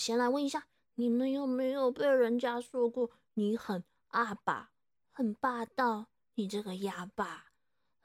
[0.00, 4.70] 先来问一下，你们有没有被人家说过你很阿爸，
[5.12, 6.06] 很霸道？
[6.36, 7.50] 你这个哑巴。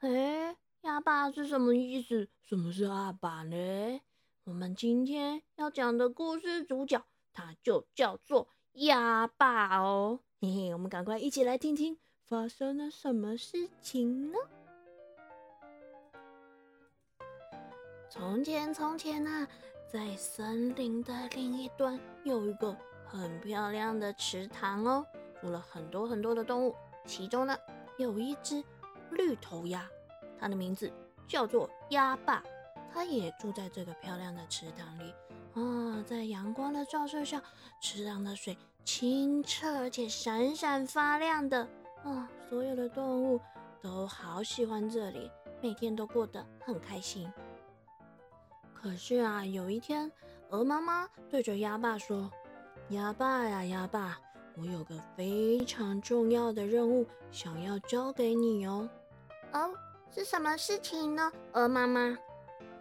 [0.00, 2.28] 哎，哑巴是什么意思？
[2.42, 4.02] 什么是阿爸呢？
[4.44, 10.20] 我们今天要讲的故事主角，他就叫做哑巴哦。
[10.38, 14.38] 嘿嘿，我们赶快一起来听听发生了什么事情呢？
[18.10, 19.48] 从前，从前啊，
[19.86, 22.76] 在森林的另一端有一个
[23.06, 25.06] 很漂亮的池塘哦，
[25.40, 26.74] 住了很多很多的动物。
[27.06, 27.56] 其中呢，
[27.96, 28.62] 有一只
[29.12, 29.88] 绿头鸭，
[30.40, 30.92] 它的名字
[31.28, 32.42] 叫做鸭爸，
[32.92, 35.14] 它也住在这个漂亮的池塘里
[35.54, 36.02] 啊。
[36.04, 37.40] 在阳光的照射下，
[37.80, 41.62] 池塘的水清澈而且闪闪发亮的
[42.02, 43.40] 啊，所有的动物
[43.80, 45.30] 都好喜欢这里，
[45.62, 47.32] 每天都过得很开心。
[48.86, 50.08] 可是啊，有一天，
[50.50, 52.30] 鹅妈妈对着鸭爸说
[52.90, 54.16] ：“鸭爸呀，鸭爸，
[54.56, 58.88] 我有个非常重要的任务想要交给你哦。
[59.52, 59.74] ”“哦，
[60.14, 62.16] 是什么事情呢？”鹅妈妈，“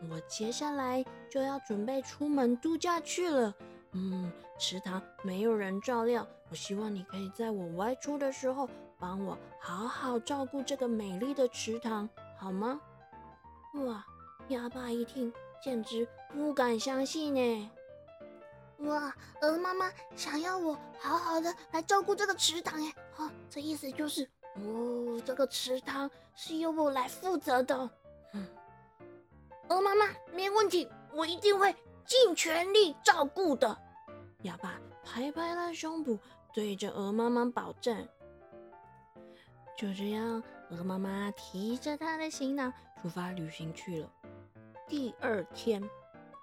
[0.08, 3.52] 我接下来就要准备出门度假去了。
[3.94, 8.70] 嗯，池塘没有人照料，我希望你可以在我外出的时候
[9.00, 12.80] 帮我好好照顾这个美丽的池塘，好吗？”
[13.88, 14.06] 哇，
[14.50, 15.34] 鸭爸一听。
[15.66, 17.72] 简直不敢相信呢！
[18.82, 27.90] 哇，鹅妈妈想要我好好的来照顾这个池塘哎，哦，这意思就是，哦，这个池塘是由我来负责的。
[28.34, 28.48] 嗯，
[29.70, 33.76] 鹅妈妈没问题，我一定会尽全力照顾的。
[34.44, 36.20] 哑巴拍拍了胸脯，
[36.54, 38.08] 对着鹅妈妈保证。
[39.76, 42.72] 就这样，鹅妈妈提着她的行囊
[43.02, 44.12] 出发旅行去了。
[44.88, 45.82] 第二天，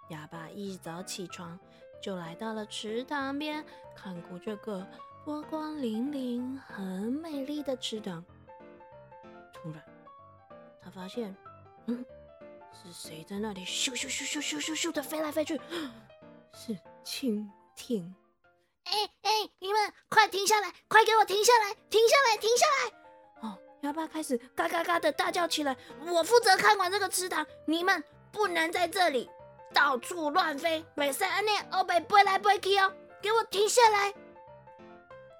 [0.09, 1.59] 哑巴一早起床
[2.03, 3.65] 就来到了池塘边，
[3.95, 4.85] 看过这个
[5.25, 8.25] 波光粼粼、很美丽的池塘。
[9.53, 9.81] 突然，
[10.83, 11.35] 他发现，
[11.87, 12.05] 嗯，
[12.73, 15.61] 是谁在那里咻咻咻咻咻咻咻的飞来飞去？
[16.53, 18.13] 是蜻蜓！
[18.85, 18.93] 哎
[19.23, 20.73] 哎，你们快停下来！
[20.89, 21.75] 快给我停下来！
[21.89, 22.37] 停下来！
[22.37, 23.49] 停下来！
[23.49, 25.77] 哦，哑巴开始嘎嘎嘎的大叫起来。
[26.05, 28.03] 我负责看管这个池塘，你们。
[28.33, 29.31] 不能在这里
[29.73, 34.15] 到处乱飞，每三年欧北飞来飞去哦，给我停下来！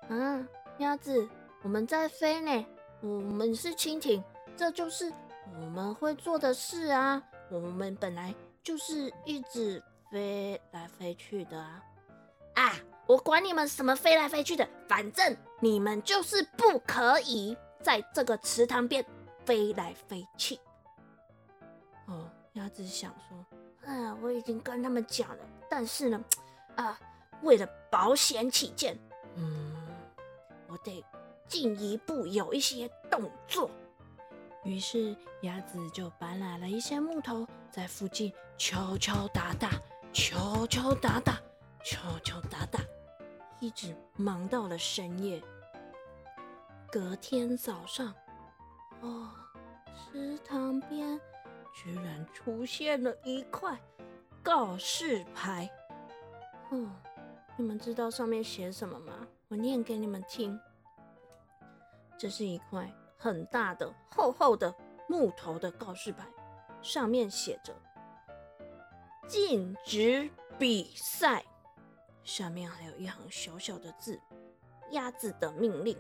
[0.09, 0.47] 嗯，
[0.79, 1.29] 鸭子，
[1.63, 2.67] 我们在飞呢，
[3.01, 4.23] 我们是蜻蜓，
[4.57, 5.11] 这就是
[5.61, 7.23] 我们会做的事啊。
[7.51, 11.83] 我们本来就是一直飞来飞去的啊！
[12.55, 12.73] 啊，
[13.07, 19.05] 我管你们什么飞来飞去的，反正你们就是不可以在这个池塘边
[19.45, 20.59] 飞来飞去。
[22.63, 23.45] 鸭子想说
[23.87, 26.25] ：“哎呀，我已经跟他们讲了，但是呢，
[26.77, 26.97] 啊，
[27.43, 28.97] 为了保险起见，
[29.35, 29.75] 嗯，
[30.69, 31.05] 我得
[31.49, 33.69] 进一步有一些动作。”
[34.63, 39.71] 于是鸭子就搬来了一些木头，在附近敲敲打打，
[40.13, 41.41] 敲敲打打，
[41.85, 42.79] 敲敲打打，
[43.59, 45.43] 一直忙到了深夜。
[46.93, 48.15] 隔天早上，
[49.01, 49.31] 哦，
[50.13, 51.21] 池塘边。
[51.73, 53.79] 居然出现了一块
[54.43, 55.71] 告示牌，
[56.71, 56.95] 嗯，
[57.57, 59.27] 你们知道上面写什么吗？
[59.49, 60.59] 我念给你们听。
[62.19, 64.75] 这是一块很大的、厚厚的
[65.09, 66.27] 木头的告示牌，
[66.83, 67.75] 上面写着
[69.27, 71.45] “禁止比赛”，
[72.23, 74.21] 下面还有一行小小的字
[74.93, 75.97] ：“鸭子的命令，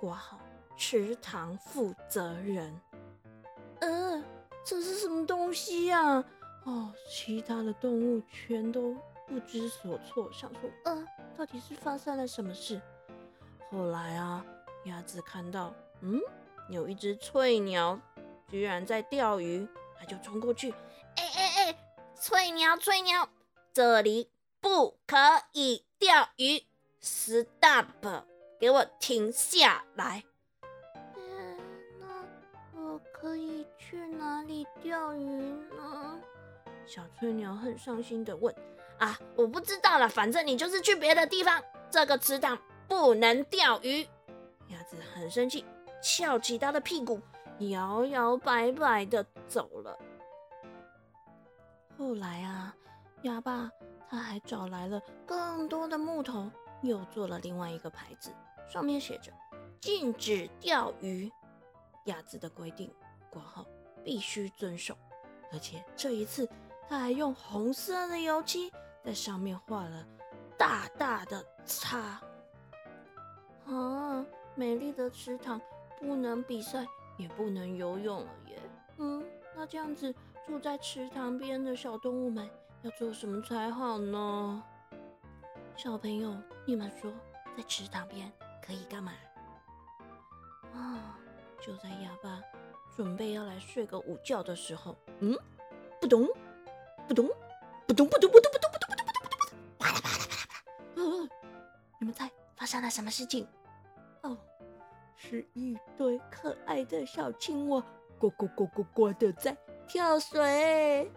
[0.00, 0.38] 挂号
[0.76, 2.80] 池塘负责人。”
[4.66, 6.24] 这是什么东西呀？
[6.64, 8.96] 哦，其他的动物全都
[9.28, 11.06] 不知所措，想说，呃，
[11.38, 12.82] 到底是发生了什么事？
[13.70, 14.44] 后来啊，
[14.86, 16.20] 鸭子看到，嗯，
[16.68, 18.00] 有一只翠鸟
[18.50, 20.72] 居然在钓鱼，它就冲过去，
[21.14, 21.78] 哎哎哎，
[22.16, 23.28] 翠鸟，翠鸟，
[23.72, 25.16] 这里不可
[25.52, 26.64] 以钓鱼
[27.00, 27.86] ，stop，
[28.58, 30.24] 给我停下来。
[34.46, 35.24] 里钓鱼
[35.76, 36.18] 呢？
[36.86, 38.54] 小翠鸟很伤心的问
[38.98, 42.56] ：“啊，我不知道了，反正你就是去别的地方，这个池塘
[42.86, 44.06] 不能钓鱼。”
[44.68, 45.64] 鸭子很生气，
[46.02, 47.20] 翘起它的屁股，
[47.58, 49.98] 摇摇摆摆的走了。
[51.98, 52.74] 后来啊，
[53.22, 53.70] 鸭爸
[54.08, 56.50] 他还找来了更多的木头，
[56.82, 58.30] 又做了另外一个牌子，
[58.68, 59.32] 上面写着
[59.80, 61.30] “禁止钓鱼”。
[62.06, 62.92] 鸭子的规定。
[63.28, 63.66] 括号
[64.06, 64.96] 必须遵守。
[65.52, 66.48] 而且这一次，
[66.88, 68.72] 他还用红色的油漆
[69.04, 70.06] 在上面画了
[70.56, 72.22] 大大的叉。
[73.66, 74.24] 啊，
[74.54, 75.60] 美丽的池塘
[75.98, 76.86] 不能比赛，
[77.16, 78.60] 也不能游泳了耶。
[78.98, 79.26] 嗯，
[79.56, 80.14] 那这样子
[80.46, 82.48] 住在池塘边的小动物们
[82.82, 84.62] 要做什么才好呢？
[85.76, 86.32] 小朋友，
[86.64, 87.12] 你们说，
[87.56, 88.32] 在池塘边
[88.64, 89.12] 可以干嘛？
[90.72, 91.18] 啊，
[91.60, 92.40] 就在哑巴
[92.94, 95.36] 准备要来睡个午觉的时候，嗯，
[96.00, 96.26] 不咚，
[97.08, 97.28] 不咚，
[97.86, 100.46] 不咚，不咚，不咚，不咚，不咚，不咚，不咚，不咚，啪啦啪啦啪啦
[100.94, 101.28] 啪啦，呃，
[101.98, 103.46] 你们猜发生了什么事情？
[104.22, 104.36] 哦，
[105.16, 107.82] 是一堆可爱的小青蛙，
[108.18, 109.56] 呱呱呱呱呱的在
[109.88, 111.10] 跳水。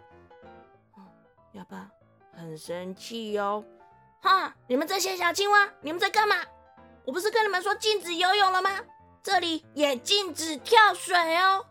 [1.52, 1.90] 哑巴
[2.32, 3.64] 很生气哟，
[4.22, 4.54] 哈！
[4.68, 6.36] 你们这些小青蛙，你们在干嘛？
[7.04, 8.70] 我不是跟你们说禁止游泳了吗？
[9.22, 11.66] 这里也禁止跳水哦。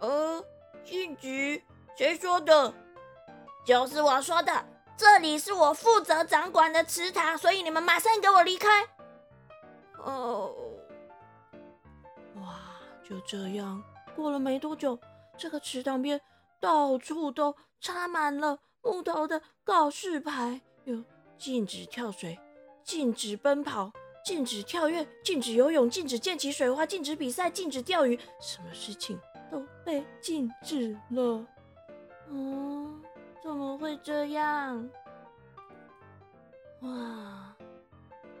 [0.00, 0.44] 呃，
[0.84, 1.62] 禁止？
[1.96, 2.72] 谁说的？
[3.64, 4.64] 就是我说的。
[4.96, 8.84] 这里是我负责掌管的池塘，所以你们马上给我离开。
[9.98, 10.52] 哦，
[12.36, 12.58] 哇！
[13.04, 13.82] 就这样
[14.16, 14.98] 过了没多久，
[15.36, 16.20] 这个池塘边
[16.60, 21.04] 到处都插满了木头的告示牌，有
[21.38, 22.38] 禁止跳水、
[22.82, 23.92] 禁止奔跑、
[24.28, 29.18] 禁止跳跃、禁止游泳、禁止溅起水花、禁止比赛、禁止钓鱼，什么事情
[29.50, 31.46] 都被禁止了。
[32.28, 33.02] 嗯。
[33.42, 34.90] 怎么会这样？
[36.80, 37.56] 哇！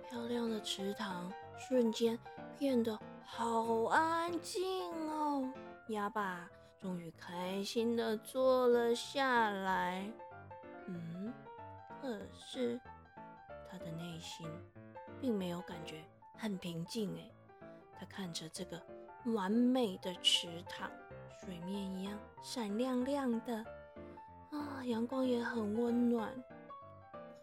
[0.06, 2.18] 漂亮的池塘瞬间
[2.58, 4.62] 变得好安静
[5.08, 5.50] 哦。
[5.88, 6.46] 鸭爸
[6.78, 10.06] 终于开心的坐了下来。
[10.86, 11.32] 嗯，
[12.02, 12.78] 可是
[13.70, 14.46] 他的内心
[15.20, 16.04] 并没有感觉
[16.36, 17.30] 很平静哎。
[17.98, 18.80] 他看着这个
[19.34, 20.90] 完美的池塘，
[21.40, 23.64] 水面一样闪亮亮的。
[24.50, 26.32] 啊，阳光也很温暖，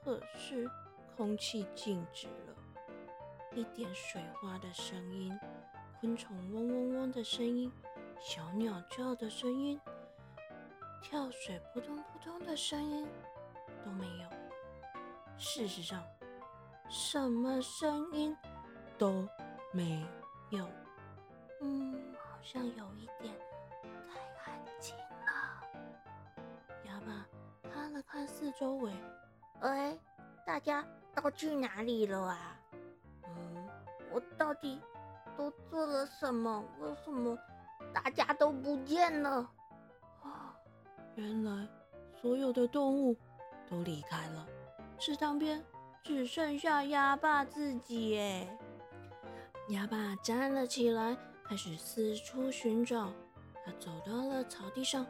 [0.03, 0.69] 可是
[1.15, 2.55] 空气静止了，
[3.53, 5.37] 一点水花的声音、
[5.99, 7.71] 昆虫嗡嗡嗡的声音、
[8.19, 9.79] 小鸟叫的声音、
[11.03, 13.05] 跳水扑通扑通的声音
[13.83, 14.29] 都没有。
[15.37, 16.03] 事实上，
[16.89, 18.35] 什么声音
[18.97, 19.27] 都
[19.71, 20.05] 没
[20.49, 20.67] 有。
[21.61, 23.33] 嗯，好像有一点
[24.07, 24.19] 太
[24.51, 25.63] 安静了。
[26.85, 27.25] 哑巴。
[28.07, 28.93] 看四周围，
[29.59, 29.97] 哎，
[30.45, 32.55] 大家都去哪里了啊？
[33.23, 33.67] 嗯，
[34.11, 34.79] 我到底
[35.35, 36.63] 都做了什么？
[36.79, 37.37] 为什么
[37.93, 39.49] 大家都不见了？
[40.23, 40.55] 啊，
[41.15, 41.67] 原来
[42.21, 43.15] 所有的动物
[43.69, 44.47] 都离开了，
[44.97, 45.61] 池塘边
[46.05, 48.19] 只剩下鸭爸自己。
[48.19, 48.47] 哎，
[49.69, 53.11] 鸭爸站了起来，开始四处寻找。
[53.65, 55.03] 他走到了草地上，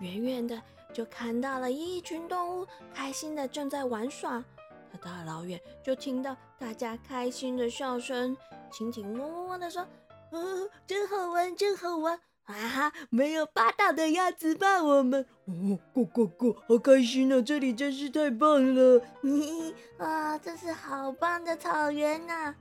[0.00, 0.60] 远远的。
[0.92, 4.42] 就看到了一群动物，开心的正在玩耍。
[4.90, 8.36] 他大老远就听到大家开心的笑声，
[8.72, 9.86] 蜻蜓嗡嗡嗡的说
[10.32, 12.18] ：“哦，真好玩，真好玩！
[12.46, 15.26] 啊哈，没有霸道的鸭子怕我们。
[15.46, 19.00] 哦，咕咕咕，好开心哦，这里真是太棒了！
[19.20, 22.54] 嘿啊，这是好棒的草原呐！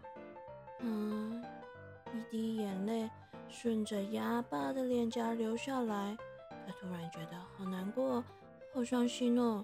[0.79, 1.43] 嗯，
[2.13, 3.09] 一滴眼泪
[3.47, 6.17] 顺着鸭爸的脸颊流下来。
[6.67, 8.23] 他突然觉得好难过，
[8.73, 9.63] 好伤心哦，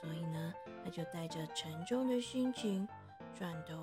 [0.00, 0.52] 所以呢，
[0.84, 2.86] 他就带着沉重的心情，
[3.38, 3.74] 转头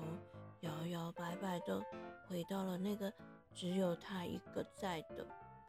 [0.60, 1.82] 摇摇摆摆的
[2.28, 3.12] 回到了那个
[3.52, 5.26] 只有他一个在的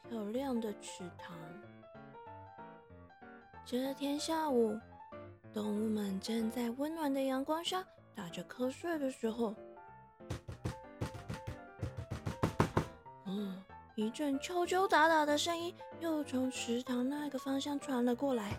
[0.10, 1.36] 漂亮的池塘。
[3.66, 4.80] 这天下午，
[5.54, 7.84] 动物们正在温暖的阳光下
[8.16, 9.56] 打着瞌睡的时候，
[13.26, 13.62] 嗯。
[13.98, 18.52] 一阵敲敲打打的声音又从池塘那个方向传了过来。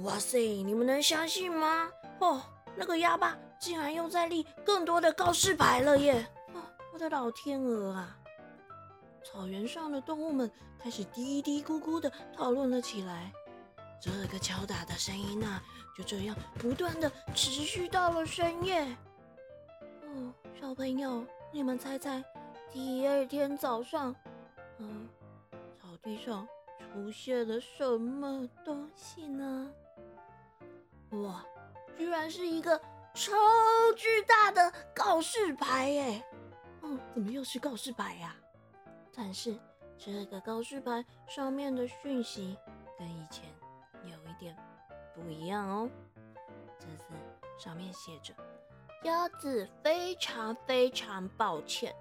[0.00, 1.90] 哇塞，你们能相信吗？
[2.18, 2.42] 哦，
[2.76, 6.12] 那个哑巴竟然又在立更多的告示牌了耶！
[6.54, 8.14] 啊，我的老天鹅啊！
[9.24, 13.32] 草原上的动物们开始嘀嘀咕咕的讨论了起来。
[14.00, 15.62] 这个敲打的声音啊，
[15.96, 18.84] 就这样不断的持续到了深夜。
[20.02, 22.22] 哦，小朋友，你们猜猜？
[22.72, 24.14] 第二天早上，
[24.78, 25.08] 嗯，
[25.80, 26.48] 草地上
[26.78, 29.70] 出现了什么东西呢？
[31.10, 31.44] 哇，
[31.96, 32.76] 居然是一个
[33.14, 33.32] 超
[33.96, 36.24] 巨大的告示牌耶！
[36.80, 38.34] 哦，怎么又是告示牌呀？
[39.14, 39.58] 但是
[39.98, 42.56] 这个告示牌上面的讯息
[42.98, 43.44] 跟以前
[44.04, 44.56] 有一点
[45.14, 45.90] 不一样哦。
[46.78, 47.12] 这次
[47.58, 48.34] 上面写着
[49.04, 51.94] ：“鸭子非常非常抱歉。”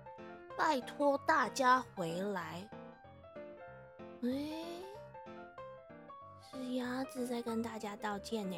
[0.58, 2.70] 拜托大家回来。
[4.24, 4.30] 哎，
[6.42, 8.58] 是鸭子在跟大家道歉呢。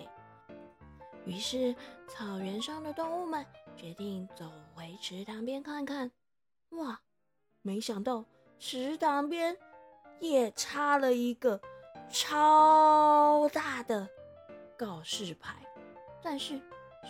[1.25, 1.73] 于是，
[2.07, 3.45] 草原上的动物们
[3.77, 6.11] 决定走回池塘边看看。
[6.71, 6.99] 哇，
[7.61, 8.25] 没想到
[8.59, 9.57] 池塘边
[10.19, 11.59] 也插了一个
[12.09, 14.07] 超大的
[14.77, 15.55] 告示牌，
[16.21, 16.59] 但是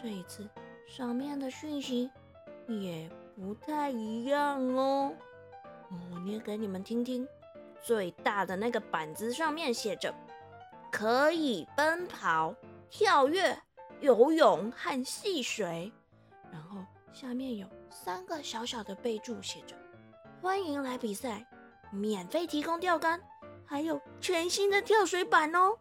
[0.02, 0.48] 这一次
[0.88, 2.10] 上面的讯息
[2.68, 5.14] 也不太一样哦。
[5.90, 7.28] 我念给你们听听，
[7.82, 10.14] 最大的那个板子上面写着
[10.92, 12.56] ：“可以奔跑、
[12.90, 13.58] 跳跃。”
[14.02, 15.90] 游泳和戏水，
[16.52, 16.84] 然后
[17.14, 19.78] 下面有三个小小的备注，写着
[20.44, 21.48] “欢迎来比赛，
[21.90, 23.18] 免费提供钓竿，
[23.66, 25.78] 还有全新的跳水板哦！”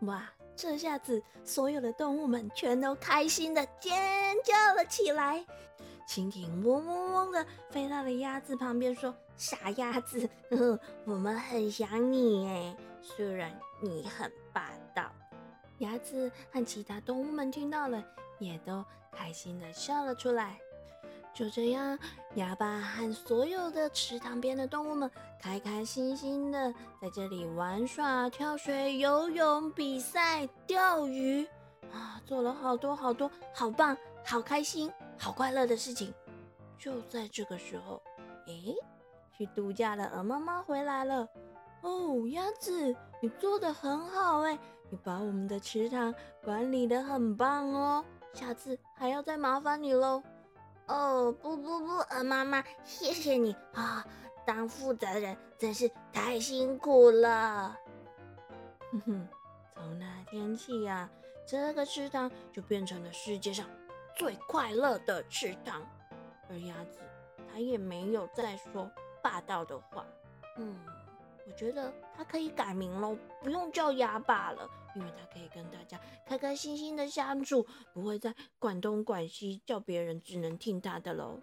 [0.00, 5.44] 哇，这下子所有的动物们全都开心的尖叫了起来。
[6.08, 10.26] 蜻蜓嗡嗡嗡的飞到了鸭子旁边，说：“傻鸭子，
[11.04, 15.12] 我们很想你哎，虽然你很霸道。”
[15.80, 18.02] 鸭子和其他动物们听到了，
[18.38, 18.82] 也都
[19.12, 20.58] 开心的笑了出来。
[21.38, 21.96] 就这样，
[22.34, 25.08] 鸭爸和所有的池塘边的动物们
[25.40, 31.46] 开开心心的在这里玩耍、跳水、游泳、比赛、钓鱼
[31.92, 36.12] 啊，做了好多好多好棒、好开心、好快乐的事情。
[36.76, 38.02] 就在这个时候，
[38.48, 38.74] 诶，
[39.36, 41.28] 去度假的鹅妈妈回来了。
[41.82, 44.58] 哦，鸭子，你做的很好哎。
[44.90, 50.20] 你把我们的池塘管理的很棒哦，下次还要再麻烦你喽。
[50.88, 54.04] 哦，不不不，鹅妈妈，谢谢你啊！
[54.46, 57.76] 当负责人真是太辛苦了。
[58.92, 59.28] 哼哼，
[59.74, 61.08] 从那天起呀，
[61.46, 63.66] 这个池塘就变成了世界上
[64.16, 65.82] 最快乐的池塘。
[66.48, 66.98] 而鸭子，
[67.52, 68.90] 它也没有再说
[69.22, 70.04] 霸道的话。
[70.56, 70.76] 嗯。
[71.46, 74.68] 我觉得他可以改名喽，不用叫鸭爸了，
[74.98, 81.38] 因为他可以跟大家开开心心的相处，不会再管东管西，叫别人只能听他的喽。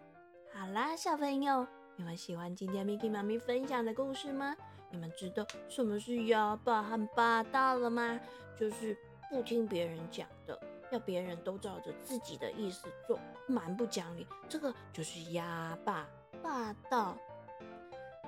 [0.54, 4.54] 好啦，小朋友，你们喜欢今天 Miki 妈咪分享的故事吗？
[4.92, 8.20] 你们知道什么是哑巴和霸道了吗？
[8.60, 8.98] 就是
[9.30, 10.60] 不听别人讲的，
[10.92, 14.28] 要别人都照着自己的意思做，蛮不讲理。
[14.50, 16.06] 这个就是哑巴
[16.44, 17.18] 霸道。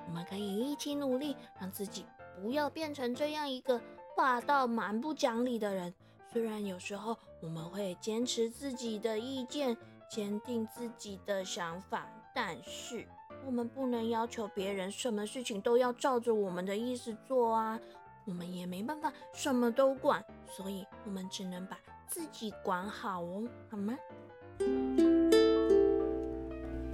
[0.06, 2.06] 我们可以一起努力，让自己
[2.40, 3.78] 不要变成这样一个
[4.18, 5.94] 霸道、蛮不讲理的人。
[6.32, 9.76] 虽然有时候我们会坚持自己的意见，
[10.10, 13.06] 坚定自己的想法，但是
[13.46, 17.78] 我们不能要求别人什么事情都要照着我们的意思做啊。
[18.24, 20.20] 我们也没办法什么都管，
[20.50, 23.96] 所以我们只能把自己管好哦，好吗？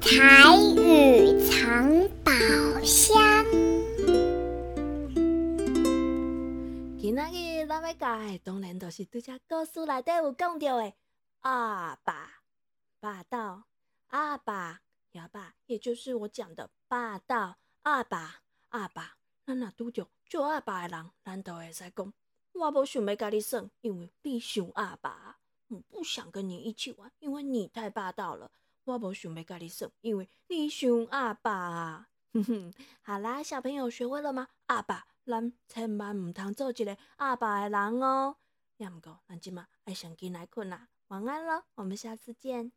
[0.02, 1.90] 台语藏
[2.22, 2.30] 宝
[2.82, 3.23] 箱。
[7.14, 10.92] 今仔日咱要教的，当然就是拄只故事内底有讲到的
[11.42, 12.40] 阿爸
[12.98, 13.68] 霸道，
[14.08, 14.80] 阿爸
[15.12, 18.40] 哑巴，也就是我讲的霸道阿爸
[18.70, 19.14] 阿爸。
[19.46, 22.12] 咱若拄着做阿爸的人，咱都会使讲，
[22.52, 28.50] 我无想要甲你耍，因为你想阿爸，我不想跟你一起玩，因为你太霸道了。
[28.82, 32.08] 我无想要甲你耍，因为你想阿爸。
[32.32, 34.48] 哼哼，好啦，小朋友学会了吗？
[34.66, 38.36] 阿爸，咱千万毋通做一个阿爸的人哦。
[38.76, 42.72] 抑毋过，咱即马爱上紧来困啦，晚安咯，我们下次见。